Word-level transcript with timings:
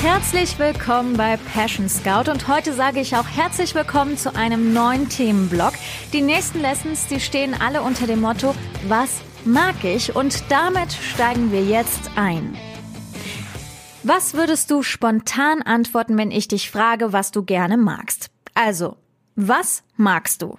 Herzlich 0.00 0.58
willkommen 0.60 1.16
bei 1.16 1.36
Passion 1.52 1.88
Scout 1.88 2.30
und 2.30 2.46
heute 2.46 2.72
sage 2.72 3.00
ich 3.00 3.16
auch 3.16 3.26
herzlich 3.26 3.74
willkommen 3.74 4.16
zu 4.16 4.36
einem 4.36 4.72
neuen 4.72 5.08
Themenblock. 5.08 5.72
Die 6.12 6.22
nächsten 6.22 6.60
Lessons, 6.60 7.08
die 7.08 7.18
stehen 7.18 7.54
alle 7.60 7.82
unter 7.82 8.06
dem 8.06 8.20
Motto 8.20 8.54
Was 8.86 9.22
mag 9.44 9.82
ich? 9.82 10.14
Und 10.14 10.44
damit 10.50 10.92
steigen 10.92 11.50
wir 11.50 11.64
jetzt 11.64 12.12
ein. 12.14 12.56
Was 14.08 14.34
würdest 14.34 14.70
du 14.70 14.84
spontan 14.84 15.62
antworten, 15.62 16.16
wenn 16.16 16.30
ich 16.30 16.46
dich 16.46 16.70
frage, 16.70 17.12
was 17.12 17.32
du 17.32 17.42
gerne 17.42 17.76
magst? 17.76 18.30
Also, 18.54 18.98
was 19.34 19.82
magst 19.96 20.42
du? 20.42 20.58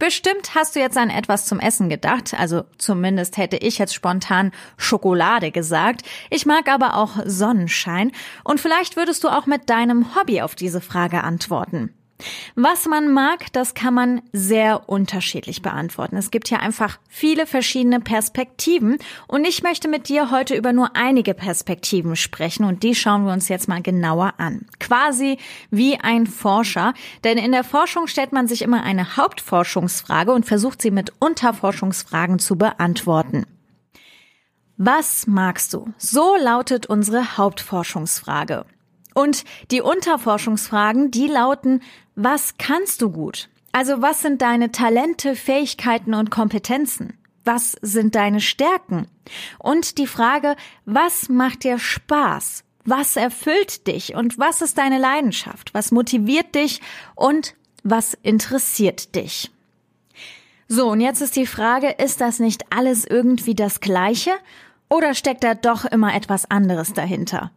Bestimmt 0.00 0.56
hast 0.56 0.74
du 0.74 0.80
jetzt 0.80 0.98
an 0.98 1.08
etwas 1.08 1.46
zum 1.46 1.60
Essen 1.60 1.88
gedacht, 1.88 2.34
also 2.36 2.64
zumindest 2.76 3.36
hätte 3.36 3.58
ich 3.58 3.78
jetzt 3.78 3.94
spontan 3.94 4.50
Schokolade 4.76 5.52
gesagt. 5.52 6.02
Ich 6.30 6.46
mag 6.46 6.68
aber 6.68 6.96
auch 6.96 7.20
Sonnenschein 7.24 8.10
und 8.42 8.58
vielleicht 8.58 8.96
würdest 8.96 9.22
du 9.22 9.28
auch 9.28 9.46
mit 9.46 9.70
deinem 9.70 10.16
Hobby 10.16 10.42
auf 10.42 10.56
diese 10.56 10.80
Frage 10.80 11.22
antworten. 11.22 11.94
Was 12.56 12.86
man 12.86 13.12
mag, 13.12 13.52
das 13.52 13.74
kann 13.74 13.94
man 13.94 14.22
sehr 14.32 14.88
unterschiedlich 14.88 15.62
beantworten. 15.62 16.16
Es 16.16 16.30
gibt 16.30 16.48
hier 16.48 16.60
einfach 16.60 16.98
viele 17.08 17.46
verschiedene 17.46 18.00
Perspektiven 18.00 18.98
und 19.28 19.46
ich 19.46 19.62
möchte 19.62 19.88
mit 19.88 20.08
dir 20.08 20.30
heute 20.32 20.56
über 20.56 20.72
nur 20.72 20.96
einige 20.96 21.34
Perspektiven 21.34 22.16
sprechen 22.16 22.64
und 22.64 22.82
die 22.82 22.96
schauen 22.96 23.24
wir 23.24 23.32
uns 23.32 23.48
jetzt 23.48 23.68
mal 23.68 23.82
genauer 23.82 24.34
an. 24.38 24.66
Quasi 24.80 25.38
wie 25.70 26.00
ein 26.00 26.26
Forscher, 26.26 26.92
denn 27.22 27.38
in 27.38 27.52
der 27.52 27.64
Forschung 27.64 28.08
stellt 28.08 28.32
man 28.32 28.48
sich 28.48 28.62
immer 28.62 28.82
eine 28.82 29.16
Hauptforschungsfrage 29.16 30.32
und 30.32 30.44
versucht 30.44 30.82
sie 30.82 30.90
mit 30.90 31.12
Unterforschungsfragen 31.20 32.40
zu 32.40 32.56
beantworten. 32.56 33.46
Was 34.76 35.26
magst 35.26 35.74
du? 35.74 35.92
So 35.98 36.36
lautet 36.36 36.86
unsere 36.86 37.36
Hauptforschungsfrage. 37.36 38.64
Und 39.18 39.42
die 39.72 39.80
Unterforschungsfragen, 39.80 41.10
die 41.10 41.26
lauten, 41.26 41.82
was 42.20 42.58
kannst 42.58 43.00
du 43.00 43.10
gut? 43.10 43.48
Also 43.70 44.02
was 44.02 44.22
sind 44.22 44.42
deine 44.42 44.72
Talente, 44.72 45.36
Fähigkeiten 45.36 46.14
und 46.14 46.32
Kompetenzen? 46.32 47.16
Was 47.44 47.76
sind 47.80 48.16
deine 48.16 48.40
Stärken? 48.40 49.06
Und 49.60 49.98
die 49.98 50.08
Frage, 50.08 50.56
was 50.84 51.28
macht 51.28 51.62
dir 51.62 51.78
Spaß? 51.78 52.64
Was 52.84 53.14
erfüllt 53.14 53.86
dich? 53.86 54.16
Und 54.16 54.36
was 54.36 54.62
ist 54.62 54.78
deine 54.78 54.98
Leidenschaft? 54.98 55.72
Was 55.74 55.92
motiviert 55.92 56.56
dich? 56.56 56.80
Und 57.14 57.54
was 57.84 58.14
interessiert 58.14 59.14
dich? 59.14 59.52
So, 60.66 60.90
und 60.90 61.00
jetzt 61.00 61.22
ist 61.22 61.36
die 61.36 61.46
Frage, 61.46 61.88
ist 61.88 62.20
das 62.20 62.40
nicht 62.40 62.64
alles 62.70 63.04
irgendwie 63.04 63.54
das 63.54 63.78
Gleiche? 63.78 64.32
Oder 64.88 65.14
steckt 65.14 65.44
da 65.44 65.54
doch 65.54 65.84
immer 65.84 66.16
etwas 66.16 66.50
anderes 66.50 66.94
dahinter? 66.94 67.52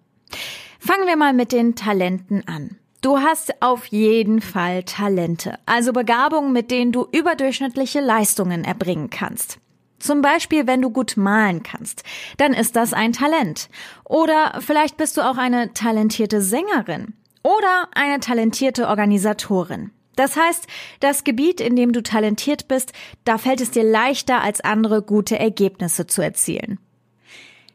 Fangen 0.80 1.08
wir 1.08 1.18
mal 1.18 1.34
mit 1.34 1.52
den 1.52 1.76
Talenten 1.76 2.48
an. 2.48 2.78
Du 3.02 3.18
hast 3.18 3.64
auf 3.64 3.88
jeden 3.88 4.42
Fall 4.42 4.84
Talente, 4.84 5.58
also 5.66 5.92
Begabungen, 5.92 6.54
mit 6.54 6.70
denen 6.70 6.92
du 6.92 7.08
überdurchschnittliche 7.12 8.00
Leistungen 8.00 8.64
erbringen 8.64 9.10
kannst. 9.10 9.58
Zum 9.98 10.22
Beispiel, 10.22 10.68
wenn 10.68 10.84
du 10.84 10.92
gut 10.92 11.18
malen 11.18 11.64
kannst, 11.64 12.04
dann 12.38 12.54
ist 12.54 12.76
das 12.76 12.94
ein 12.94 13.12
Talent. 13.12 13.70
Oder 14.06 14.60
vielleicht 14.60 14.98
bist 14.98 15.18
du 15.18 15.22
auch 15.22 15.38
eine 15.38 15.74
talentierte 15.74 16.42
Sängerin 16.42 17.16
oder 17.42 17.88
eine 17.96 18.20
talentierte 18.20 18.88
Organisatorin. 18.88 19.90
Das 20.16 20.38
heißt, 20.38 20.68
das 21.00 21.24
Gebiet, 21.24 21.60
in 21.60 21.76
dem 21.76 21.94
du 21.94 22.04
talentiert 22.04 22.68
bist, 22.68 22.94
da 23.24 23.40
fällt 23.40 23.62
es 23.62 23.72
dir 23.72 23.84
leichter, 23.84 24.42
als 24.42 24.62
andere 24.62 25.02
gute 25.02 25.40
Ergebnisse 25.40 26.06
zu 26.06 26.22
erzielen. 26.22 26.78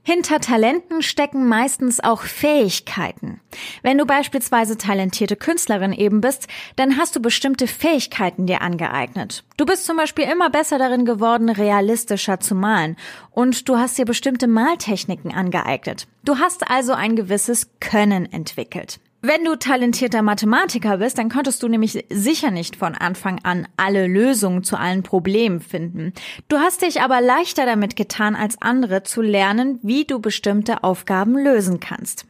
Hinter 0.09 0.39
Talenten 0.39 1.03
stecken 1.03 1.49
meistens 1.49 1.99
auch 1.99 2.23
Fähigkeiten. 2.23 3.41
Wenn 3.83 3.99
du 3.99 4.07
beispielsweise 4.07 4.79
talentierte 4.79 5.35
Künstlerin 5.35 5.93
eben 5.93 6.21
bist, 6.21 6.47
dann 6.77 6.97
hast 6.97 7.17
du 7.17 7.21
bestimmte 7.21 7.67
Fähigkeiten 7.67 8.47
dir 8.47 8.63
angeeignet. 8.63 9.43
Du 9.57 9.67
bist 9.67 9.85
zum 9.85 9.97
Beispiel 9.97 10.27
immer 10.27 10.49
besser 10.49 10.79
darin 10.79 11.07
geworden, 11.07 11.49
realistischer 11.49 12.39
zu 12.39 12.55
malen. 12.55 12.95
Und 13.33 13.69
du 13.69 13.79
hast 13.79 13.99
dir 13.99 14.05
bestimmte 14.05 14.47
Maltechniken 14.47 15.35
angeeignet. 15.35 16.07
Du 16.25 16.39
hast 16.39 16.71
also 16.71 16.93
ein 16.93 17.17
gewisses 17.17 17.69
Können 17.81 18.33
entwickelt. 18.33 19.01
Wenn 19.29 19.45
du 19.45 19.57
talentierter 19.57 20.23
Mathematiker 20.23 20.99
bist, 20.99 21.19
dann 21.19 21.29
konntest 21.29 21.61
du 21.61 21.67
nämlich 21.67 22.05
sicher 22.11 22.53
nicht 22.53 22.77
von 22.77 22.95
Anfang 22.95 23.41
an 23.43 23.67
alle 23.77 24.07
Lösungen 24.07 24.63
zu 24.63 24.77
allen 24.77 25.03
Problemen 25.03 25.59
finden. 25.59 26.13
Du 26.47 26.59
hast 26.59 26.83
dich 26.83 27.01
aber 27.01 27.21
leichter 27.21 27.67
damit 27.67 27.97
getan 27.97 28.37
als 28.37 28.63
andere 28.63 29.03
zu 29.03 29.23
lernen, 29.23 29.81
wie 29.83 30.05
du 30.05 30.21
bestimmte 30.21 30.85
Aufgaben 30.85 31.37
lösen 31.37 31.81
kannst. 31.81 32.25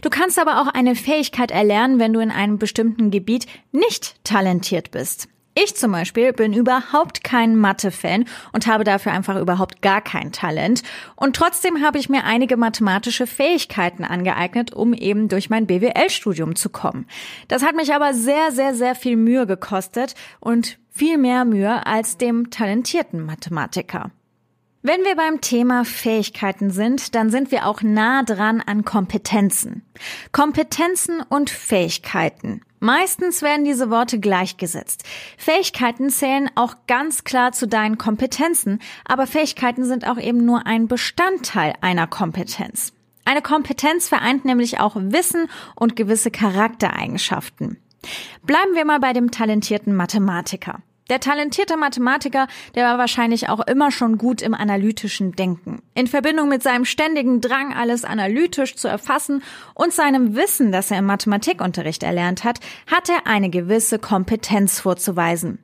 Du 0.00 0.08
kannst 0.08 0.38
aber 0.38 0.62
auch 0.62 0.68
eine 0.68 0.94
Fähigkeit 0.94 1.50
erlernen, 1.50 1.98
wenn 1.98 2.14
du 2.14 2.20
in 2.20 2.30
einem 2.30 2.58
bestimmten 2.58 3.10
Gebiet 3.10 3.44
nicht 3.70 4.14
talentiert 4.24 4.92
bist. 4.92 5.28
Ich 5.54 5.76
zum 5.76 5.90
Beispiel 5.90 6.32
bin 6.32 6.52
überhaupt 6.52 7.24
kein 7.24 7.56
Mathe-Fan 7.56 8.24
und 8.52 8.66
habe 8.68 8.84
dafür 8.84 9.12
einfach 9.12 9.36
überhaupt 9.36 9.82
gar 9.82 10.00
kein 10.00 10.30
Talent. 10.30 10.82
Und 11.16 11.34
trotzdem 11.34 11.82
habe 11.82 11.98
ich 11.98 12.08
mir 12.08 12.24
einige 12.24 12.56
mathematische 12.56 13.26
Fähigkeiten 13.26 14.04
angeeignet, 14.04 14.72
um 14.72 14.94
eben 14.94 15.28
durch 15.28 15.50
mein 15.50 15.66
BWL-Studium 15.66 16.54
zu 16.54 16.70
kommen. 16.70 17.06
Das 17.48 17.64
hat 17.64 17.74
mich 17.74 17.92
aber 17.92 18.14
sehr, 18.14 18.52
sehr, 18.52 18.74
sehr 18.74 18.94
viel 18.94 19.16
Mühe 19.16 19.46
gekostet 19.46 20.14
und 20.38 20.78
viel 20.88 21.18
mehr 21.18 21.44
Mühe 21.44 21.84
als 21.84 22.16
dem 22.16 22.50
talentierten 22.50 23.24
Mathematiker. 23.24 24.12
Wenn 24.82 25.04
wir 25.04 25.14
beim 25.14 25.42
Thema 25.42 25.84
Fähigkeiten 25.84 26.70
sind, 26.70 27.14
dann 27.14 27.28
sind 27.28 27.50
wir 27.50 27.66
auch 27.66 27.82
nah 27.82 28.22
dran 28.22 28.62
an 28.64 28.82
Kompetenzen. 28.82 29.82
Kompetenzen 30.32 31.20
und 31.20 31.50
Fähigkeiten. 31.50 32.62
Meistens 32.78 33.42
werden 33.42 33.66
diese 33.66 33.90
Worte 33.90 34.18
gleichgesetzt. 34.18 35.04
Fähigkeiten 35.36 36.08
zählen 36.08 36.50
auch 36.54 36.76
ganz 36.86 37.24
klar 37.24 37.52
zu 37.52 37.68
deinen 37.68 37.98
Kompetenzen, 37.98 38.78
aber 39.04 39.26
Fähigkeiten 39.26 39.84
sind 39.84 40.08
auch 40.08 40.18
eben 40.18 40.46
nur 40.46 40.66
ein 40.66 40.88
Bestandteil 40.88 41.74
einer 41.82 42.06
Kompetenz. 42.06 42.94
Eine 43.26 43.42
Kompetenz 43.42 44.08
vereint 44.08 44.46
nämlich 44.46 44.80
auch 44.80 44.96
Wissen 44.96 45.50
und 45.76 45.94
gewisse 45.94 46.30
Charaktereigenschaften. 46.30 47.76
Bleiben 48.44 48.74
wir 48.74 48.86
mal 48.86 48.98
bei 48.98 49.12
dem 49.12 49.30
talentierten 49.30 49.94
Mathematiker. 49.94 50.80
Der 51.10 51.18
talentierte 51.18 51.76
Mathematiker, 51.76 52.46
der 52.76 52.86
war 52.86 52.96
wahrscheinlich 52.96 53.48
auch 53.48 53.66
immer 53.66 53.90
schon 53.90 54.16
gut 54.16 54.40
im 54.40 54.54
analytischen 54.54 55.32
Denken. 55.32 55.82
In 55.94 56.06
Verbindung 56.06 56.48
mit 56.48 56.62
seinem 56.62 56.84
ständigen 56.84 57.40
Drang, 57.40 57.74
alles 57.74 58.04
analytisch 58.04 58.76
zu 58.76 58.86
erfassen 58.86 59.42
und 59.74 59.92
seinem 59.92 60.36
Wissen, 60.36 60.70
das 60.70 60.92
er 60.92 60.98
im 60.98 61.06
Mathematikunterricht 61.06 62.04
erlernt 62.04 62.44
hat, 62.44 62.60
hat 62.86 63.08
er 63.08 63.26
eine 63.26 63.50
gewisse 63.50 63.98
Kompetenz 63.98 64.78
vorzuweisen. 64.78 65.58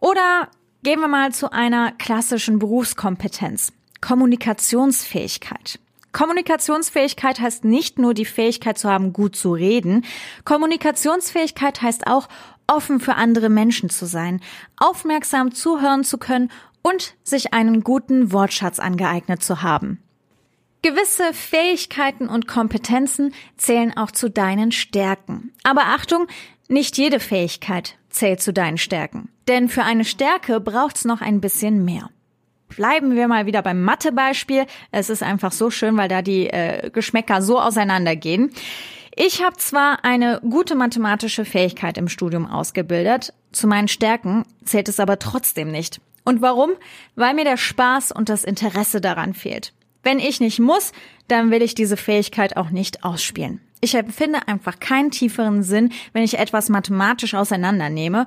Oder 0.00 0.48
gehen 0.82 1.00
wir 1.00 1.08
mal 1.08 1.32
zu 1.32 1.50
einer 1.50 1.92
klassischen 1.92 2.58
Berufskompetenz. 2.58 3.72
Kommunikationsfähigkeit. 4.02 5.80
Kommunikationsfähigkeit 6.12 7.40
heißt 7.40 7.64
nicht 7.64 7.98
nur 7.98 8.14
die 8.14 8.24
Fähigkeit 8.24 8.78
zu 8.78 8.88
haben, 8.90 9.12
gut 9.12 9.36
zu 9.36 9.52
reden. 9.52 10.04
Kommunikationsfähigkeit 10.44 11.82
heißt 11.82 12.06
auch, 12.06 12.28
offen 12.66 13.00
für 13.00 13.14
andere 13.14 13.48
Menschen 13.48 13.90
zu 13.90 14.06
sein, 14.06 14.40
aufmerksam 14.76 15.52
zuhören 15.52 16.04
zu 16.04 16.18
können 16.18 16.50
und 16.82 17.14
sich 17.22 17.52
einen 17.54 17.82
guten 17.82 18.32
Wortschatz 18.32 18.78
angeeignet 18.78 19.42
zu 19.42 19.62
haben. 19.62 20.02
Gewisse 20.82 21.34
Fähigkeiten 21.34 22.28
und 22.28 22.46
Kompetenzen 22.46 23.34
zählen 23.56 23.96
auch 23.96 24.12
zu 24.12 24.30
deinen 24.30 24.70
Stärken. 24.70 25.52
Aber 25.64 25.86
Achtung, 25.86 26.28
nicht 26.68 26.98
jede 26.98 27.18
Fähigkeit 27.18 27.96
zählt 28.10 28.40
zu 28.40 28.52
deinen 28.52 28.78
Stärken. 28.78 29.30
Denn 29.48 29.68
für 29.68 29.82
eine 29.82 30.04
Stärke 30.04 30.60
braucht's 30.60 31.04
noch 31.04 31.20
ein 31.20 31.40
bisschen 31.40 31.84
mehr. 31.84 32.10
Bleiben 32.68 33.14
wir 33.14 33.28
mal 33.28 33.46
wieder 33.46 33.62
beim 33.62 33.82
Mathe-Beispiel. 33.82 34.66
Es 34.90 35.10
ist 35.10 35.22
einfach 35.22 35.52
so 35.52 35.70
schön, 35.70 35.96
weil 35.96 36.08
da 36.08 36.22
die 36.22 36.48
äh, 36.48 36.90
Geschmäcker 36.90 37.42
so 37.42 37.60
auseinandergehen. 37.60 38.50
Ich 39.16 39.42
habe 39.42 39.56
zwar 39.56 40.04
eine 40.04 40.40
gute 40.48 40.76
mathematische 40.76 41.44
Fähigkeit 41.44 41.98
im 41.98 42.08
Studium 42.08 42.46
ausgebildet, 42.46 43.32
zu 43.50 43.66
meinen 43.66 43.88
Stärken 43.88 44.44
zählt 44.64 44.88
es 44.88 45.00
aber 45.00 45.18
trotzdem 45.18 45.72
nicht. 45.72 46.00
Und 46.24 46.42
warum? 46.42 46.70
Weil 47.16 47.34
mir 47.34 47.44
der 47.44 47.56
Spaß 47.56 48.12
und 48.12 48.28
das 48.28 48.44
Interesse 48.44 49.00
daran 49.00 49.34
fehlt. 49.34 49.72
Wenn 50.02 50.18
ich 50.18 50.40
nicht 50.40 50.60
muss, 50.60 50.92
dann 51.26 51.50
will 51.50 51.62
ich 51.62 51.74
diese 51.74 51.96
Fähigkeit 51.96 52.56
auch 52.56 52.70
nicht 52.70 53.04
ausspielen. 53.04 53.60
Ich 53.80 53.94
empfinde 53.94 54.46
einfach 54.46 54.78
keinen 54.78 55.10
tieferen 55.10 55.62
Sinn, 55.62 55.92
wenn 56.12 56.22
ich 56.22 56.38
etwas 56.38 56.68
mathematisch 56.68 57.34
auseinandernehme. 57.34 58.26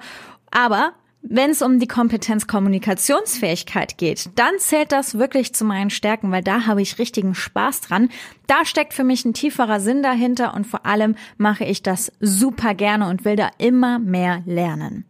Aber 0.49 0.93
Wenn 1.23 1.51
es 1.51 1.61
um 1.61 1.79
die 1.79 1.87
Kompetenz 1.87 2.47
Kommunikationsfähigkeit 2.47 3.97
geht, 3.97 4.31
dann 4.35 4.57
zählt 4.57 4.91
das 4.91 5.17
wirklich 5.17 5.53
zu 5.53 5.63
meinen 5.65 5.91
Stärken, 5.91 6.31
weil 6.31 6.43
da 6.43 6.65
habe 6.65 6.81
ich 6.81 6.97
richtigen 6.97 7.35
Spaß 7.35 7.81
dran. 7.81 8.09
Da 8.47 8.65
steckt 8.65 8.93
für 8.93 9.03
mich 9.03 9.23
ein 9.23 9.33
tieferer 9.33 9.79
Sinn 9.79 10.01
dahinter 10.01 10.55
und 10.55 10.65
vor 10.65 10.85
allem 10.85 11.15
mache 11.37 11.63
ich 11.63 11.83
das 11.83 12.11
super 12.19 12.73
gerne 12.73 13.07
und 13.07 13.23
will 13.23 13.35
da 13.35 13.51
immer 13.59 13.99
mehr 13.99 14.41
lernen. 14.45 15.05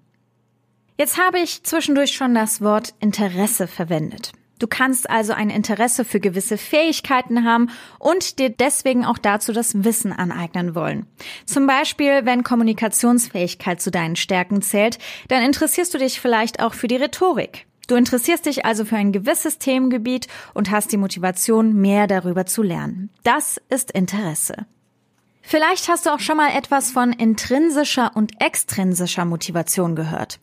Jetzt 0.98 1.18
habe 1.18 1.40
ich 1.40 1.64
zwischendurch 1.64 2.12
schon 2.12 2.36
das 2.36 2.62
Wort 2.62 2.94
Interesse 3.00 3.68
verwendet. 3.68 4.34
Du 4.62 4.68
kannst 4.68 5.10
also 5.10 5.34
ein 5.34 5.50
Interesse 5.50 6.06
für 6.06 6.20
gewisse 6.20 6.56
Fähigkeiten 6.56 7.46
haben 7.46 7.72
und 7.98 8.38
dir 8.38 8.52
deswegen 8.52 9.06
auch 9.06 9.18
dazu 9.18 9.54
das 9.54 9.84
Wissen 9.84 10.14
aneignen 10.14 10.76
wollen. 10.76 11.08
Zum 11.48 11.66
Beispiel, 11.66 12.26
wenn 12.26 12.44
Kommunikationsfähigkeit 12.44 13.82
zu 13.82 13.90
deinen 13.90 14.16
Stärken 14.16 14.62
zählt, 14.62 15.00
dann 15.30 15.42
interessierst 15.42 15.92
du 15.96 15.98
dich 15.98 16.22
vielleicht 16.22 16.62
auch 16.62 16.76
für 16.76 16.88
die 16.88 16.98
Rhetorik. 16.98 17.66
Du 17.88 17.96
interessierst 17.96 18.46
dich 18.46 18.64
also 18.64 18.86
für 18.86 18.98
ein 18.98 19.12
gewisses 19.12 19.58
Themengebiet 19.58 20.28
und 20.54 20.70
hast 20.70 20.92
die 20.92 20.98
Motivation, 20.98 21.74
mehr 21.74 22.06
darüber 22.06 22.46
zu 22.46 22.62
lernen. 22.62 23.10
Das 23.24 23.60
ist 23.70 23.90
Interesse. 23.90 24.68
Vielleicht 25.42 25.90
hast 25.90 26.06
du 26.06 26.12
auch 26.12 26.20
schon 26.20 26.38
mal 26.38 26.56
etwas 26.56 26.92
von 26.92 27.12
intrinsischer 27.12 28.12
und 28.16 28.32
extrinsischer 28.40 29.26
Motivation 29.26 29.96
gehört. 29.96 30.40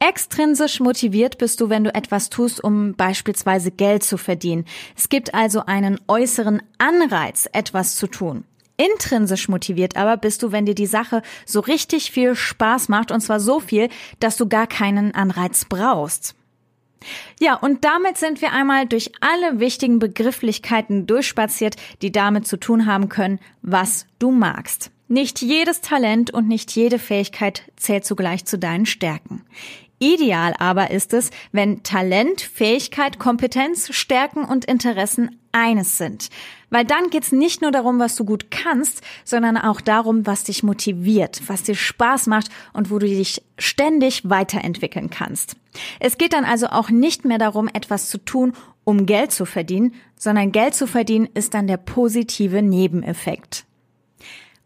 Extrinsisch 0.00 0.80
motiviert 0.80 1.38
bist 1.38 1.60
du, 1.60 1.68
wenn 1.68 1.84
du 1.84 1.94
etwas 1.94 2.30
tust, 2.30 2.62
um 2.62 2.94
beispielsweise 2.94 3.70
Geld 3.70 4.02
zu 4.02 4.16
verdienen. 4.16 4.64
Es 4.96 5.08
gibt 5.08 5.34
also 5.34 5.66
einen 5.66 6.00
äußeren 6.08 6.62
Anreiz, 6.78 7.48
etwas 7.52 7.96
zu 7.96 8.06
tun. 8.06 8.44
Intrinsisch 8.76 9.48
motiviert 9.48 9.96
aber 9.96 10.16
bist 10.16 10.42
du, 10.44 10.52
wenn 10.52 10.64
dir 10.64 10.76
die 10.76 10.86
Sache 10.86 11.22
so 11.44 11.58
richtig 11.58 12.12
viel 12.12 12.36
Spaß 12.36 12.88
macht, 12.88 13.10
und 13.10 13.20
zwar 13.20 13.40
so 13.40 13.58
viel, 13.58 13.88
dass 14.20 14.36
du 14.36 14.48
gar 14.48 14.68
keinen 14.68 15.14
Anreiz 15.14 15.64
brauchst. 15.64 16.36
Ja, 17.40 17.54
und 17.54 17.84
damit 17.84 18.16
sind 18.16 18.42
wir 18.42 18.52
einmal 18.52 18.86
durch 18.86 19.12
alle 19.20 19.60
wichtigen 19.60 19.98
Begrifflichkeiten 19.98 21.06
durchspaziert, 21.06 21.76
die 22.02 22.12
damit 22.12 22.46
zu 22.46 22.56
tun 22.56 22.86
haben 22.86 23.08
können, 23.08 23.38
was 23.62 24.06
du 24.18 24.30
magst. 24.30 24.90
Nicht 25.08 25.40
jedes 25.40 25.80
Talent 25.80 26.30
und 26.32 26.48
nicht 26.48 26.70
jede 26.72 26.98
Fähigkeit 26.98 27.62
zählt 27.76 28.04
zugleich 28.04 28.44
zu 28.44 28.58
deinen 28.58 28.84
Stärken. 28.84 29.44
Ideal 29.98 30.54
aber 30.58 30.90
ist 30.90 31.12
es, 31.12 31.30
wenn 31.52 31.82
Talent, 31.82 32.40
Fähigkeit, 32.40 33.18
Kompetenz, 33.18 33.92
Stärken 33.92 34.44
und 34.44 34.64
Interessen 34.64 35.38
eines 35.52 35.98
sind. 35.98 36.28
Weil 36.70 36.84
dann 36.84 37.10
geht's 37.10 37.32
nicht 37.32 37.62
nur 37.62 37.70
darum, 37.70 37.98
was 37.98 38.14
du 38.14 38.24
gut 38.24 38.50
kannst, 38.50 39.02
sondern 39.24 39.56
auch 39.56 39.80
darum, 39.80 40.26
was 40.26 40.44
dich 40.44 40.62
motiviert, 40.62 41.42
was 41.46 41.62
dir 41.62 41.74
Spaß 41.74 42.26
macht 42.26 42.48
und 42.72 42.90
wo 42.90 42.98
du 42.98 43.06
dich 43.06 43.42
ständig 43.56 44.28
weiterentwickeln 44.28 45.10
kannst. 45.10 45.56
Es 45.98 46.18
geht 46.18 46.32
dann 46.32 46.44
also 46.44 46.68
auch 46.68 46.90
nicht 46.90 47.24
mehr 47.24 47.38
darum, 47.38 47.68
etwas 47.72 48.08
zu 48.08 48.18
tun, 48.18 48.52
um 48.84 49.06
Geld 49.06 49.32
zu 49.32 49.46
verdienen, 49.46 49.94
sondern 50.16 50.52
Geld 50.52 50.74
zu 50.74 50.86
verdienen 50.86 51.28
ist 51.34 51.54
dann 51.54 51.66
der 51.66 51.76
positive 51.76 52.62
Nebeneffekt. 52.62 53.64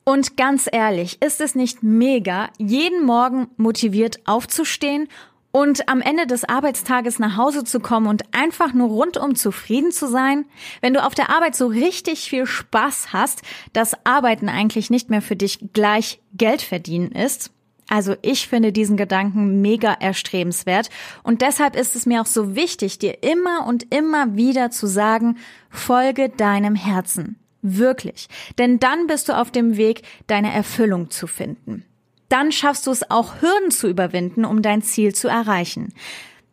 Und 0.05 0.37
ganz 0.37 0.69
ehrlich, 0.71 1.23
ist 1.23 1.41
es 1.41 1.55
nicht 1.55 1.83
mega, 1.83 2.51
jeden 2.59 3.05
Morgen 3.05 3.49
motiviert 3.57 4.21
aufzustehen 4.27 5.09
und 5.53 5.89
am 5.89 6.01
Ende 6.01 6.27
des 6.27 6.45
Arbeitstages 6.45 7.19
nach 7.19 7.37
Hause 7.37 7.63
zu 7.63 7.79
kommen 7.79 8.09
und 8.09 8.23
einfach 8.33 8.73
nur 8.73 8.89
rundum 8.89 9.37
zufrieden 9.37 9.93
zu 9.93 10.09
sein? 10.09 10.47
Wenn 10.81 10.95
du 10.95 11.05
auf 11.05 11.15
der 11.15 11.31
Arbeit 11.31 11.55
so 11.55 11.67
richtig 11.69 12.29
viel 12.29 12.47
Spaß 12.47 13.13
hast, 13.13 13.43
dass 13.73 13.95
Arbeiten 14.05 14.49
eigentlich 14.49 14.91
nicht 14.91 15.09
mehr 15.09 15.23
für 15.23 15.37
dich 15.37 15.61
gleich 15.73 16.21
Geld 16.33 16.63
verdienen 16.63 17.13
ist? 17.13 17.53
Also 17.89 18.17
ich 18.23 18.49
finde 18.49 18.73
diesen 18.73 18.97
Gedanken 18.97 19.61
mega 19.61 19.93
erstrebenswert 19.93 20.89
und 21.23 21.43
deshalb 21.43 21.77
ist 21.77 21.95
es 21.95 22.07
mir 22.07 22.23
auch 22.23 22.27
so 22.27 22.57
wichtig, 22.57 22.99
dir 22.99 23.23
immer 23.23 23.67
und 23.67 23.95
immer 23.95 24.35
wieder 24.35 24.71
zu 24.71 24.87
sagen, 24.87 25.37
folge 25.69 26.31
deinem 26.31 26.75
Herzen. 26.75 27.42
Wirklich. 27.63 28.29
Denn 28.59 28.79
dann 28.81 29.07
bist 29.07 29.29
du 29.29 29.39
auf 29.39 29.51
dem 29.51 29.77
Weg, 29.77 30.03
deine 30.27 30.53
Erfüllung 30.53 31.11
zu 31.11 31.27
finden. 31.27 31.85
Dann 32.29 32.51
schaffst 32.51 32.87
du 32.87 32.91
es 32.91 33.11
auch, 33.11 33.41
Hürden 33.41 33.71
zu 33.71 33.89
überwinden, 33.89 34.45
um 34.45 34.63
dein 34.63 34.83
Ziel 34.83 35.15
zu 35.15 35.29
erreichen. 35.29 35.95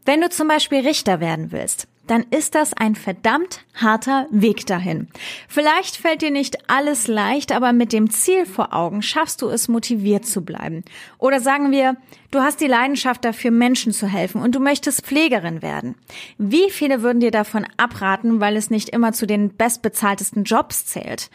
Wenn 0.05 0.21
du 0.21 0.29
zum 0.29 0.47
Beispiel 0.47 0.79
Richter 0.79 1.19
werden 1.19 1.51
willst, 1.51 1.87
dann 2.09 2.25
ist 2.31 2.55
das 2.55 2.73
ein 2.73 2.95
verdammt 2.95 3.65
harter 3.75 4.25
Weg 4.31 4.65
dahin. 4.65 5.07
Vielleicht 5.47 5.95
fällt 5.95 6.23
dir 6.23 6.31
nicht 6.31 6.69
alles 6.69 7.07
leicht, 7.07 7.51
aber 7.51 7.71
mit 7.71 7.93
dem 7.93 8.09
Ziel 8.09 8.47
vor 8.47 8.73
Augen 8.73 9.03
schaffst 9.03 9.43
du 9.43 9.49
es, 9.49 9.67
motiviert 9.67 10.25
zu 10.25 10.41
bleiben. 10.41 10.83
Oder 11.19 11.39
sagen 11.39 11.71
wir, 11.71 11.97
du 12.31 12.39
hast 12.39 12.61
die 12.61 12.67
Leidenschaft 12.67 13.23
dafür, 13.23 13.51
Menschen 13.51 13.93
zu 13.93 14.07
helfen 14.07 14.41
und 14.41 14.55
du 14.55 14.59
möchtest 14.59 15.05
Pflegerin 15.05 15.61
werden. 15.61 15.95
Wie 16.39 16.71
viele 16.71 17.03
würden 17.03 17.19
dir 17.19 17.31
davon 17.31 17.67
abraten, 17.77 18.39
weil 18.39 18.57
es 18.57 18.71
nicht 18.71 18.89
immer 18.89 19.13
zu 19.13 19.27
den 19.27 19.55
bestbezahltesten 19.55 20.45
Jobs 20.45 20.87
zählt? 20.87 21.29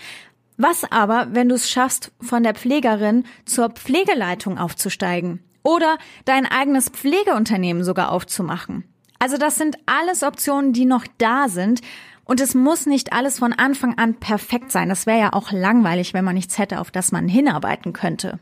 Was 0.57 0.91
aber, 0.91 1.29
wenn 1.31 1.49
du 1.49 1.55
es 1.55 1.71
schaffst, 1.71 2.11
von 2.21 2.43
der 2.43 2.55
Pflegerin 2.55 3.25
zur 3.45 3.71
Pflegeleitung 3.71 4.59
aufzusteigen? 4.59 5.41
Oder 5.63 5.99
dein 6.25 6.47
eigenes 6.47 6.89
Pflegeunternehmen 6.89 7.85
sogar 7.85 8.11
aufzumachen? 8.11 8.85
Also 9.25 9.39
das 9.39 9.57
sind 9.57 9.79
alles 9.87 10.23
Optionen, 10.23 10.75
die 10.75 10.85
noch 10.85 11.07
da 11.17 11.49
sind. 11.49 11.81
Und 12.25 12.43
es 12.43 12.55
muss 12.55 12.85
nicht 12.85 13.15
alles 13.15 13.39
von 13.39 13.55
Anfang 13.55 13.97
an 13.97 14.17
perfekt 14.17 14.71
sein. 14.71 14.91
Das 14.91 15.07
wäre 15.07 15.19
ja 15.19 15.33
auch 15.33 15.51
langweilig, 15.51 16.13
wenn 16.13 16.27
man 16.27 16.35
nichts 16.35 16.59
hätte, 16.59 16.79
auf 16.79 16.91
das 16.91 17.11
man 17.11 17.27
hinarbeiten 17.27 17.95
könnte. 17.95 18.39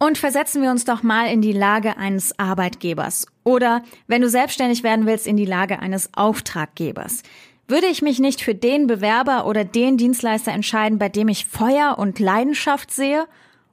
Und 0.00 0.18
versetzen 0.18 0.60
wir 0.60 0.72
uns 0.72 0.84
doch 0.84 1.04
mal 1.04 1.30
in 1.30 1.40
die 1.40 1.52
Lage 1.52 1.98
eines 1.98 2.36
Arbeitgebers 2.36 3.26
oder, 3.44 3.84
wenn 4.08 4.22
du 4.22 4.28
selbstständig 4.28 4.82
werden 4.82 5.06
willst, 5.06 5.28
in 5.28 5.36
die 5.36 5.44
Lage 5.44 5.78
eines 5.78 6.10
Auftraggebers. 6.14 7.22
Würde 7.68 7.86
ich 7.86 8.02
mich 8.02 8.18
nicht 8.18 8.40
für 8.40 8.56
den 8.56 8.88
Bewerber 8.88 9.46
oder 9.46 9.64
den 9.64 9.98
Dienstleister 9.98 10.50
entscheiden, 10.50 10.98
bei 10.98 11.10
dem 11.10 11.28
ich 11.28 11.46
Feuer 11.46 11.94
und 11.96 12.18
Leidenschaft 12.18 12.90
sehe? 12.90 13.28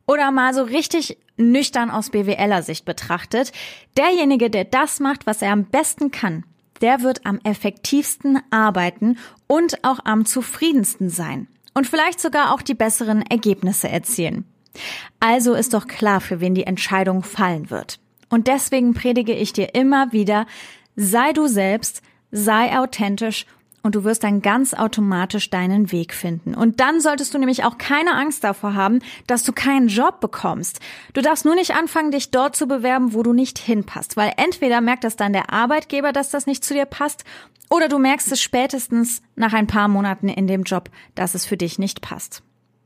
Oder 0.09 0.31
mal 0.31 0.55
so 0.55 0.63
richtig 0.63 1.19
nüchtern 1.37 1.91
aus 1.91 2.09
BWLer 2.09 2.63
Sicht 2.63 2.83
betrachtet, 2.83 3.51
derjenige, 3.95 4.49
der 4.49 4.65
das 4.65 4.99
macht, 4.99 5.27
was 5.27 5.43
er 5.43 5.51
am 5.51 5.65
besten 5.65 6.09
kann, 6.09 6.45
der 6.81 7.03
wird 7.03 7.27
am 7.27 7.39
effektivsten 7.43 8.39
arbeiten 8.49 9.19
und 9.45 9.83
auch 9.83 9.99
am 10.05 10.25
zufriedensten 10.25 11.11
sein 11.11 11.47
und 11.75 11.85
vielleicht 11.85 12.19
sogar 12.19 12.55
auch 12.55 12.63
die 12.63 12.73
besseren 12.73 13.21
Ergebnisse 13.21 13.87
erzielen. 13.87 14.45
Also 15.19 15.53
ist 15.53 15.75
doch 15.75 15.85
klar, 15.85 16.21
für 16.21 16.41
wen 16.41 16.55
die 16.55 16.65
Entscheidung 16.65 17.21
fallen 17.21 17.69
wird. 17.69 17.99
Und 18.29 18.47
deswegen 18.47 18.95
predige 18.95 19.33
ich 19.33 19.53
dir 19.53 19.75
immer 19.75 20.11
wieder, 20.11 20.47
sei 20.95 21.33
du 21.33 21.45
selbst, 21.45 22.01
sei 22.31 22.79
authentisch 22.79 23.45
und 23.83 23.95
du 23.95 24.03
wirst 24.03 24.23
dann 24.23 24.41
ganz 24.41 24.73
automatisch 24.73 25.49
deinen 25.49 25.91
Weg 25.91 26.13
finden. 26.13 26.53
Und 26.53 26.79
dann 26.79 26.99
solltest 27.01 27.33
du 27.33 27.37
nämlich 27.37 27.63
auch 27.63 27.77
keine 27.77 28.15
Angst 28.15 28.43
davor 28.43 28.75
haben, 28.75 28.99
dass 29.27 29.43
du 29.43 29.53
keinen 29.53 29.87
Job 29.87 30.19
bekommst. 30.19 30.79
Du 31.13 31.21
darfst 31.21 31.45
nur 31.45 31.55
nicht 31.55 31.75
anfangen, 31.75 32.11
dich 32.11 32.31
dort 32.31 32.55
zu 32.55 32.67
bewerben, 32.67 33.13
wo 33.13 33.23
du 33.23 33.33
nicht 33.33 33.59
hinpasst, 33.59 34.17
weil 34.17 34.33
entweder 34.37 34.81
merkt 34.81 35.03
das 35.03 35.15
dann 35.15 35.33
der 35.33 35.51
Arbeitgeber, 35.51 36.11
dass 36.11 36.29
das 36.29 36.45
nicht 36.45 36.63
zu 36.63 36.73
dir 36.73 36.85
passt, 36.85 37.23
oder 37.69 37.87
du 37.87 37.99
merkst 37.99 38.31
es 38.31 38.41
spätestens 38.41 39.21
nach 39.35 39.53
ein 39.53 39.67
paar 39.67 39.87
Monaten 39.87 40.27
in 40.27 40.47
dem 40.47 40.63
Job, 40.63 40.89
dass 41.13 41.35
es 41.35 41.45
für 41.45 41.57
dich 41.57 41.77
nicht 41.77 42.01
passt. 42.01 42.41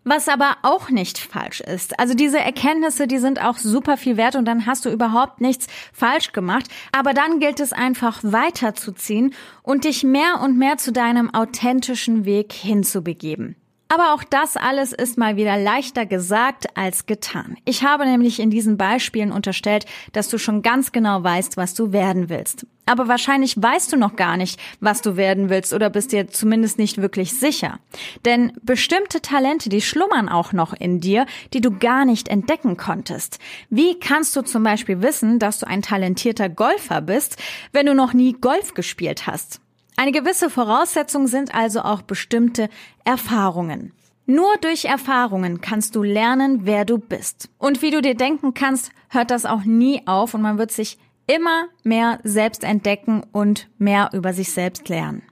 Was 0.05 0.27
aber 0.27 0.57
auch 0.63 0.89
nicht 0.89 1.17
falsch 1.17 1.61
ist. 1.61 1.97
Also 1.97 2.13
diese 2.13 2.39
Erkenntnisse, 2.39 3.07
die 3.07 3.19
sind 3.19 3.41
auch 3.41 3.57
super 3.57 3.95
viel 3.95 4.17
wert 4.17 4.35
und 4.35 4.45
dann 4.45 4.65
hast 4.65 4.85
du 4.85 4.89
überhaupt 4.89 5.39
nichts 5.39 5.67
falsch 5.93 6.33
gemacht. 6.33 6.67
Aber 6.91 7.13
dann 7.13 7.39
gilt 7.39 7.61
es 7.61 7.71
einfach 7.71 8.19
weiterzuziehen 8.21 9.33
und 9.61 9.85
dich 9.85 10.03
mehr 10.03 10.41
und 10.41 10.57
mehr 10.57 10.77
zu 10.77 10.91
deinem 10.91 11.33
authentischen 11.33 12.25
Weg 12.25 12.51
hinzubegeben. 12.51 13.55
Aber 13.93 14.15
auch 14.15 14.23
das 14.23 14.57
alles 14.57 14.91
ist 14.91 15.19
mal 15.19 15.35
wieder 15.35 15.55
leichter 15.55 16.07
gesagt 16.07 16.75
als 16.75 17.05
getan. 17.05 17.57
Ich 17.63 17.83
habe 17.83 18.07
nämlich 18.07 18.39
in 18.39 18.49
diesen 18.49 18.75
Beispielen 18.75 19.31
unterstellt, 19.31 19.85
dass 20.13 20.29
du 20.29 20.39
schon 20.39 20.63
ganz 20.63 20.91
genau 20.91 21.23
weißt, 21.23 21.57
was 21.57 21.75
du 21.75 21.91
werden 21.91 22.27
willst. 22.27 22.65
Aber 22.87 23.07
wahrscheinlich 23.07 23.53
weißt 23.55 23.93
du 23.93 23.97
noch 23.97 24.15
gar 24.15 24.35
nicht, 24.35 24.59
was 24.79 25.03
du 25.03 25.15
werden 25.15 25.51
willst 25.51 25.73
oder 25.73 25.91
bist 25.91 26.11
dir 26.11 26.27
zumindest 26.27 26.79
nicht 26.79 27.03
wirklich 27.03 27.33
sicher. 27.33 27.77
Denn 28.25 28.53
bestimmte 28.63 29.21
Talente, 29.21 29.69
die 29.69 29.81
schlummern 29.81 30.27
auch 30.27 30.53
noch 30.53 30.73
in 30.73 30.99
dir, 30.99 31.27
die 31.53 31.61
du 31.61 31.77
gar 31.77 32.03
nicht 32.03 32.29
entdecken 32.29 32.77
konntest. 32.77 33.37
Wie 33.69 33.99
kannst 33.99 34.35
du 34.35 34.41
zum 34.41 34.63
Beispiel 34.63 35.03
wissen, 35.03 35.37
dass 35.37 35.59
du 35.59 35.67
ein 35.67 35.83
talentierter 35.83 36.49
Golfer 36.49 37.01
bist, 37.01 37.37
wenn 37.73 37.85
du 37.85 37.93
noch 37.93 38.13
nie 38.13 38.33
Golf 38.33 38.73
gespielt 38.73 39.27
hast? 39.27 39.61
Eine 39.95 40.11
gewisse 40.11 40.49
Voraussetzung 40.49 41.27
sind 41.27 41.53
also 41.53 41.81
auch 41.81 42.01
bestimmte 42.01 42.69
Erfahrungen. 43.03 43.93
Nur 44.25 44.55
durch 44.61 44.85
Erfahrungen 44.85 45.59
kannst 45.59 45.95
du 45.95 46.03
lernen, 46.03 46.61
wer 46.63 46.85
du 46.85 46.97
bist. 46.97 47.49
Und 47.57 47.81
wie 47.81 47.91
du 47.91 48.01
dir 48.01 48.15
denken 48.15 48.53
kannst, 48.53 48.91
hört 49.09 49.31
das 49.31 49.45
auch 49.45 49.63
nie 49.65 50.01
auf 50.07 50.33
und 50.33 50.41
man 50.41 50.57
wird 50.57 50.71
sich 50.71 50.97
immer 51.27 51.65
mehr 51.83 52.19
selbst 52.23 52.63
entdecken 52.63 53.23
und 53.31 53.69
mehr 53.77 54.09
über 54.13 54.33
sich 54.33 54.51
selbst 54.51 54.87
lernen. 54.89 55.23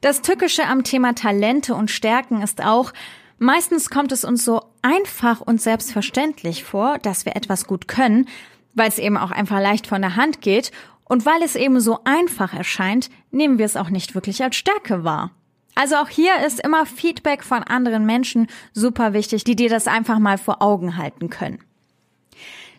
Das 0.00 0.22
Tückische 0.22 0.66
am 0.66 0.82
Thema 0.84 1.14
Talente 1.14 1.74
und 1.74 1.90
Stärken 1.90 2.42
ist 2.42 2.62
auch, 2.62 2.92
meistens 3.38 3.90
kommt 3.90 4.12
es 4.12 4.24
uns 4.24 4.44
so 4.44 4.62
einfach 4.82 5.40
und 5.40 5.60
selbstverständlich 5.60 6.64
vor, 6.64 6.98
dass 6.98 7.24
wir 7.24 7.36
etwas 7.36 7.66
gut 7.66 7.88
können, 7.88 8.28
weil 8.74 8.88
es 8.88 8.98
eben 8.98 9.16
auch 9.16 9.30
einfach 9.30 9.60
leicht 9.60 9.86
von 9.86 10.02
der 10.02 10.16
Hand 10.16 10.40
geht 10.40 10.72
und 11.04 11.26
weil 11.26 11.42
es 11.42 11.56
eben 11.56 11.80
so 11.80 12.00
einfach 12.04 12.54
erscheint, 12.54 13.10
nehmen 13.30 13.58
wir 13.58 13.66
es 13.66 13.76
auch 13.76 13.90
nicht 13.90 14.14
wirklich 14.14 14.42
als 14.42 14.56
Stärke 14.56 15.04
wahr. 15.04 15.30
Also 15.74 15.96
auch 15.96 16.08
hier 16.08 16.44
ist 16.46 16.60
immer 16.60 16.86
Feedback 16.86 17.42
von 17.42 17.62
anderen 17.62 18.06
Menschen 18.06 18.46
super 18.72 19.12
wichtig, 19.12 19.44
die 19.44 19.56
dir 19.56 19.68
das 19.68 19.88
einfach 19.88 20.18
mal 20.18 20.38
vor 20.38 20.62
Augen 20.62 20.96
halten 20.96 21.30
können. 21.30 21.58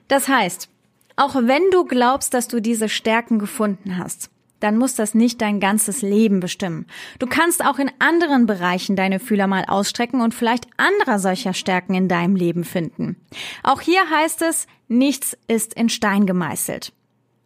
Das 0.08 0.28
heißt, 0.28 0.70
auch 1.18 1.36
wenn 1.36 1.64
du 1.72 1.86
glaubst, 1.86 2.34
dass 2.34 2.48
du 2.48 2.62
diese 2.62 2.90
Stärken 2.90 3.40
gefunden 3.40 3.98
hast, 3.98 4.30
dann 4.60 4.78
muss 4.78 4.96
das 4.96 5.14
nicht 5.14 5.42
dein 5.42 5.60
ganzes 5.60 6.02
Leben 6.02 6.40
bestimmen. 6.40 6.88
Du 7.20 7.28
kannst 7.28 7.64
auch 7.64 7.78
in 7.78 7.92
anderen 8.00 8.46
Bereichen 8.46 8.96
deine 8.96 9.20
Fühler 9.20 9.48
mal 9.48 9.66
ausstrecken 9.66 10.22
und 10.22 10.34
vielleicht 10.34 10.68
anderer 10.78 11.20
solcher 11.20 11.54
Stärken 11.54 11.94
in 11.94 12.08
deinem 12.08 12.36
Leben 12.36 12.64
finden. 12.64 13.18
Auch 13.64 13.82
hier 13.82 14.10
heißt 14.10 14.42
es, 14.42 14.68
nichts 14.88 15.38
ist 15.48 15.74
in 15.74 15.90
Stein 15.90 16.26
gemeißelt. 16.26 16.94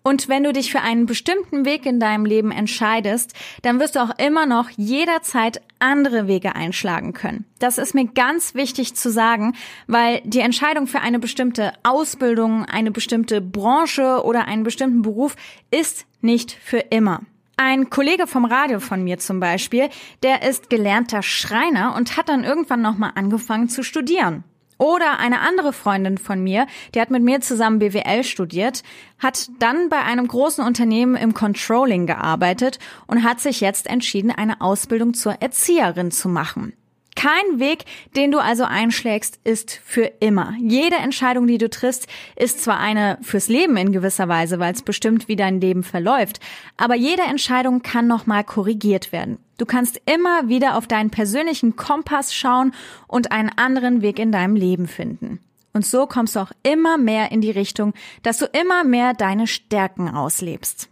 Und 0.02 0.30
wenn 0.30 0.44
du 0.44 0.54
dich 0.54 0.72
für 0.72 0.82
einen 0.82 1.06
bestimmten 1.06 1.66
Weg 1.66 1.86
in 1.86 2.00
deinem 2.00 2.26
Leben 2.26 2.52
entscheidest, 2.52 3.34
dann 3.62 3.80
wirst 3.80 3.96
du 3.96 4.00
auch 4.00 4.18
immer 4.18 4.46
noch 4.46 4.70
jederzeit 4.72 5.62
andere 5.80 6.28
Wege 6.28 6.56
einschlagen 6.56 7.14
können. 7.14 7.46
Das 7.60 7.78
ist 7.78 7.94
mir 7.94 8.06
ganz 8.06 8.56
wichtig 8.56 8.96
zu 8.96 9.12
sagen, 9.12 9.56
weil 9.88 10.22
die 10.24 10.40
Entscheidung 10.40 10.88
für 10.88 11.02
eine 11.02 11.20
bestimmte 11.20 11.74
Ausbildung, 11.84 12.66
eine 12.66 12.92
bestimmte 12.92 13.42
Branche 13.42 14.24
oder 14.24 14.46
einen 14.46 14.64
bestimmten 14.64 15.02
Beruf 15.02 15.36
ist 15.70 16.06
nicht 16.22 16.52
für 16.52 16.80
immer. 16.80 17.22
Ein 17.58 17.90
Kollege 17.90 18.26
vom 18.26 18.46
Radio 18.46 18.80
von 18.80 19.04
mir 19.04 19.20
zum 19.20 19.42
Beispiel, 19.42 19.90
der 20.24 20.44
ist 20.48 20.70
gelernter 20.70 21.22
Schreiner 21.22 21.94
und 21.94 22.16
hat 22.16 22.30
dann 22.30 22.46
irgendwann 22.46 22.82
nochmal 22.82 23.12
angefangen 23.16 23.68
zu 23.68 23.84
studieren. 23.84 24.46
Oder 24.80 25.20
eine 25.20 25.42
andere 25.42 25.74
Freundin 25.74 26.18
von 26.18 26.42
mir, 26.42 26.66
die 26.96 27.02
hat 27.02 27.12
mit 27.12 27.22
mir 27.22 27.42
zusammen 27.42 27.80
BWL 27.80 28.24
studiert, 28.24 28.82
hat 29.20 29.50
dann 29.60 29.90
bei 29.90 30.00
einem 30.00 30.26
großen 30.26 30.66
Unternehmen 30.66 31.16
im 31.16 31.34
Controlling 31.34 32.08
gearbeitet 32.08 32.80
und 33.06 33.24
hat 33.24 33.42
sich 33.42 33.60
jetzt 33.60 33.88
entschieden, 33.88 34.32
eine 34.32 34.62
Ausbildung 34.62 35.14
zur 35.14 35.42
Erzieherin 35.42 36.12
zu 36.12 36.30
machen. 36.30 36.74
Kein 37.20 37.60
Weg, 37.60 37.84
den 38.16 38.32
du 38.32 38.40
also 38.40 38.64
einschlägst, 38.64 39.42
ist 39.44 39.82
für 39.84 40.06
immer. 40.22 40.54
Jede 40.58 40.96
Entscheidung, 40.96 41.48
die 41.48 41.58
du 41.58 41.70
triffst, 41.70 42.08
ist 42.38 42.64
zwar 42.64 42.80
eine 42.80 43.18
fürs 43.22 43.50
Leben 43.50 43.76
in 43.76 43.92
gewisser 43.92 44.30
Weise, 44.30 44.58
weil 44.60 44.74
es 44.74 44.84
bestimmt, 44.84 45.28
wie 45.28 45.36
dein 45.36 45.60
Leben 45.60 45.84
verläuft, 45.84 46.40
aber 46.78 46.96
jede 46.96 47.24
Entscheidung 47.24 47.82
kann 47.82 48.08
nochmal 48.08 48.46
korrigiert 48.46 49.12
werden. 49.12 49.38
Du 49.58 49.66
kannst 49.66 50.00
immer 50.06 50.48
wieder 50.48 50.78
auf 50.78 50.88
deinen 50.88 51.10
persönlichen 51.10 51.76
Kompass 51.76 52.34
schauen 52.34 52.74
und 53.10 53.34
einen 53.34 53.52
anderen 53.54 54.02
Weg 54.02 54.18
in 54.18 54.32
deinem 54.32 54.56
Leben 54.56 54.88
finden. 54.88 55.42
Und 55.74 55.86
so 55.86 56.08
kommst 56.08 56.38
du 56.38 56.40
auch 56.40 56.54
immer 56.64 56.98
mehr 56.98 57.34
in 57.34 57.42
die 57.42 57.52
Richtung, 57.52 57.94
dass 58.24 58.38
du 58.38 58.46
immer 58.46 58.86
mehr 58.86 59.14
deine 59.14 59.46
Stärken 59.46 60.08
auslebst. 60.08 60.88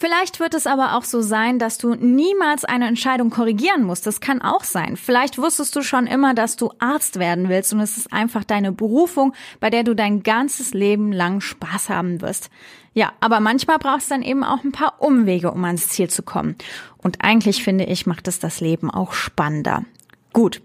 Vielleicht 0.00 0.38
wird 0.38 0.54
es 0.54 0.68
aber 0.68 0.94
auch 0.94 1.02
so 1.02 1.20
sein, 1.20 1.58
dass 1.58 1.76
du 1.76 1.96
niemals 1.96 2.64
eine 2.64 2.86
Entscheidung 2.86 3.30
korrigieren 3.30 3.82
musst. 3.82 4.06
Das 4.06 4.20
kann 4.20 4.40
auch 4.40 4.62
sein. 4.62 4.96
Vielleicht 4.96 5.38
wusstest 5.38 5.74
du 5.74 5.82
schon 5.82 6.06
immer, 6.06 6.34
dass 6.34 6.54
du 6.54 6.70
Arzt 6.78 7.18
werden 7.18 7.48
willst 7.48 7.72
und 7.72 7.80
es 7.80 7.96
ist 7.96 8.12
einfach 8.12 8.44
deine 8.44 8.70
Berufung, 8.70 9.34
bei 9.58 9.70
der 9.70 9.82
du 9.82 9.94
dein 9.94 10.22
ganzes 10.22 10.72
Leben 10.72 11.10
lang 11.10 11.40
Spaß 11.40 11.88
haben 11.88 12.20
wirst. 12.20 12.48
Ja, 12.94 13.12
aber 13.18 13.40
manchmal 13.40 13.80
brauchst 13.80 14.08
du 14.08 14.14
dann 14.14 14.22
eben 14.22 14.44
auch 14.44 14.62
ein 14.62 14.70
paar 14.70 15.02
Umwege, 15.02 15.50
um 15.50 15.64
ans 15.64 15.88
Ziel 15.88 16.08
zu 16.08 16.22
kommen. 16.22 16.54
Und 16.98 17.24
eigentlich 17.24 17.64
finde 17.64 17.84
ich, 17.84 18.06
macht 18.06 18.28
es 18.28 18.38
das 18.38 18.60
Leben 18.60 18.92
auch 18.92 19.12
spannender. 19.12 19.84
Gut. 20.32 20.62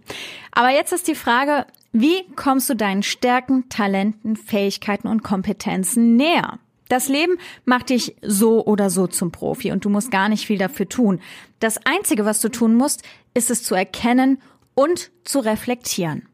Aber 0.51 0.69
jetzt 0.69 0.93
ist 0.93 1.07
die 1.07 1.15
Frage, 1.15 1.65
wie 1.91 2.23
kommst 2.35 2.69
du 2.69 2.75
deinen 2.75 3.01
Stärken, 3.01 3.67
Talenten, 3.69 4.35
Fähigkeiten 4.35 5.07
und 5.07 5.23
Kompetenzen 5.23 6.15
näher? 6.17 6.59
Das 6.89 7.07
Leben 7.07 7.37
macht 7.65 7.89
dich 7.89 8.15
so 8.21 8.65
oder 8.65 8.89
so 8.89 9.07
zum 9.07 9.31
Profi 9.31 9.71
und 9.71 9.85
du 9.85 9.89
musst 9.89 10.11
gar 10.11 10.29
nicht 10.29 10.45
viel 10.45 10.57
dafür 10.57 10.89
tun. 10.89 11.19
Das 11.59 11.79
Einzige, 11.85 12.25
was 12.25 12.41
du 12.41 12.49
tun 12.49 12.75
musst, 12.75 13.03
ist 13.33 13.49
es 13.49 13.63
zu 13.63 13.75
erkennen 13.75 14.41
und 14.75 15.11
zu 15.23 15.39
reflektieren. 15.39 16.27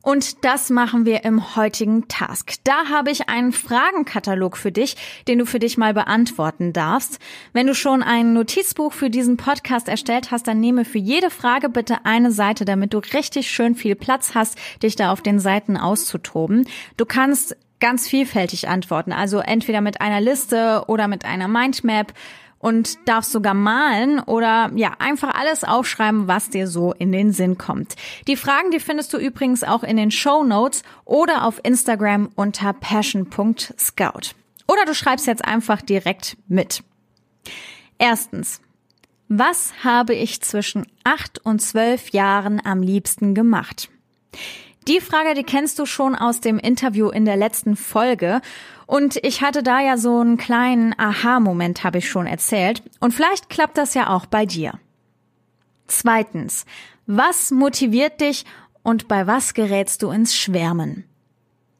Und 0.00 0.44
das 0.44 0.70
machen 0.70 1.04
wir 1.04 1.24
im 1.24 1.56
heutigen 1.56 2.08
Task. 2.08 2.54
Da 2.64 2.88
habe 2.88 3.10
ich 3.10 3.28
einen 3.28 3.52
Fragenkatalog 3.52 4.56
für 4.56 4.72
dich, 4.72 4.96
den 5.26 5.38
du 5.38 5.44
für 5.44 5.58
dich 5.58 5.76
mal 5.76 5.92
beantworten 5.92 6.72
darfst. 6.72 7.18
Wenn 7.52 7.66
du 7.66 7.74
schon 7.74 8.02
ein 8.02 8.32
Notizbuch 8.32 8.92
für 8.92 9.10
diesen 9.10 9.36
Podcast 9.36 9.88
erstellt 9.88 10.30
hast, 10.30 10.46
dann 10.46 10.60
nehme 10.60 10.84
für 10.84 10.98
jede 10.98 11.30
Frage 11.30 11.68
bitte 11.68 12.06
eine 12.06 12.30
Seite, 12.30 12.64
damit 12.64 12.94
du 12.94 12.98
richtig 12.98 13.50
schön 13.50 13.74
viel 13.74 13.96
Platz 13.96 14.34
hast, 14.34 14.56
dich 14.82 14.96
da 14.96 15.12
auf 15.12 15.20
den 15.20 15.40
Seiten 15.40 15.76
auszutoben. 15.76 16.66
Du 16.96 17.04
kannst 17.04 17.56
ganz 17.80 18.08
vielfältig 18.08 18.68
antworten. 18.68 19.12
Also 19.12 19.38
entweder 19.38 19.80
mit 19.80 20.00
einer 20.00 20.20
Liste 20.20 20.84
oder 20.86 21.08
mit 21.08 21.24
einer 21.24 21.48
Mindmap 21.48 22.12
und 22.58 22.98
darfst 23.08 23.32
sogar 23.32 23.54
malen 23.54 24.20
oder 24.20 24.70
ja, 24.74 24.92
einfach 24.98 25.34
alles 25.34 25.64
aufschreiben, 25.64 26.26
was 26.26 26.50
dir 26.50 26.66
so 26.66 26.92
in 26.92 27.12
den 27.12 27.32
Sinn 27.32 27.56
kommt. 27.56 27.94
Die 28.26 28.36
Fragen, 28.36 28.70
die 28.70 28.80
findest 28.80 29.12
du 29.12 29.18
übrigens 29.18 29.62
auch 29.62 29.84
in 29.84 29.96
den 29.96 30.10
Show 30.10 30.42
Notes 30.44 30.82
oder 31.04 31.44
auf 31.44 31.60
Instagram 31.62 32.30
unter 32.34 32.72
passion.scout. 32.72 34.34
Oder 34.66 34.84
du 34.84 34.94
schreibst 34.94 35.26
jetzt 35.26 35.44
einfach 35.44 35.80
direkt 35.82 36.36
mit. 36.48 36.82
Erstens. 37.98 38.60
Was 39.30 39.84
habe 39.84 40.14
ich 40.14 40.40
zwischen 40.40 40.86
acht 41.04 41.44
und 41.44 41.60
zwölf 41.60 42.10
Jahren 42.10 42.64
am 42.64 42.80
liebsten 42.80 43.34
gemacht? 43.34 43.90
Die 44.88 45.00
Frage, 45.02 45.34
die 45.34 45.44
kennst 45.44 45.78
du 45.78 45.84
schon 45.84 46.14
aus 46.14 46.40
dem 46.40 46.58
Interview 46.58 47.10
in 47.10 47.26
der 47.26 47.36
letzten 47.36 47.76
Folge. 47.76 48.40
Und 48.86 49.16
ich 49.22 49.42
hatte 49.42 49.62
da 49.62 49.80
ja 49.80 49.98
so 49.98 50.18
einen 50.18 50.38
kleinen 50.38 50.98
Aha-Moment, 50.98 51.84
habe 51.84 51.98
ich 51.98 52.08
schon 52.08 52.26
erzählt. 52.26 52.82
Und 52.98 53.12
vielleicht 53.12 53.50
klappt 53.50 53.76
das 53.76 53.92
ja 53.92 54.08
auch 54.08 54.24
bei 54.24 54.46
dir. 54.46 54.72
Zweitens, 55.88 56.64
was 57.06 57.50
motiviert 57.50 58.22
dich 58.22 58.46
und 58.82 59.08
bei 59.08 59.26
was 59.26 59.52
gerätst 59.52 60.02
du 60.02 60.10
ins 60.10 60.34
Schwärmen? 60.34 61.04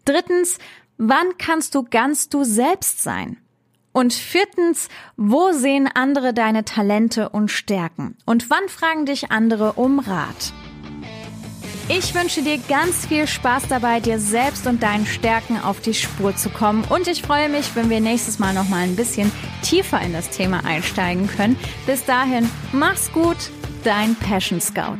Drittens, 0.04 0.58
wann 0.98 1.38
kannst 1.38 1.74
du 1.74 1.84
ganz 1.84 2.28
du 2.28 2.44
selbst 2.44 3.02
sein? 3.02 3.38
Und 3.92 4.12
viertens, 4.12 4.90
wo 5.16 5.52
sehen 5.52 5.88
andere 5.92 6.34
deine 6.34 6.66
Talente 6.66 7.30
und 7.30 7.50
Stärken? 7.50 8.18
Und 8.26 8.50
wann 8.50 8.68
fragen 8.68 9.06
dich 9.06 9.30
andere 9.30 9.72
um 9.72 9.98
Rat? 9.98 10.52
Ich 11.90 12.14
wünsche 12.14 12.42
dir 12.42 12.58
ganz 12.68 13.06
viel 13.06 13.26
Spaß 13.26 13.68
dabei, 13.68 14.00
dir 14.00 14.18
selbst 14.18 14.66
und 14.66 14.82
deinen 14.82 15.06
Stärken 15.06 15.58
auf 15.58 15.80
die 15.80 15.94
Spur 15.94 16.36
zu 16.36 16.50
kommen. 16.50 16.84
Und 16.84 17.08
ich 17.08 17.22
freue 17.22 17.48
mich, 17.48 17.74
wenn 17.76 17.88
wir 17.88 18.00
nächstes 18.00 18.38
Mal 18.38 18.52
noch 18.52 18.68
mal 18.68 18.82
ein 18.82 18.94
bisschen 18.94 19.32
tiefer 19.62 19.98
in 20.02 20.12
das 20.12 20.28
Thema 20.28 20.66
einsteigen 20.66 21.28
können. 21.28 21.56
Bis 21.86 22.04
dahin, 22.04 22.50
mach's 22.72 23.10
gut, 23.10 23.38
dein 23.84 24.14
Passion 24.16 24.60
Scout. 24.60 24.98